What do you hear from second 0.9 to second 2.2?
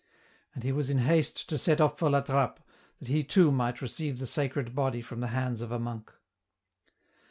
haste to set off for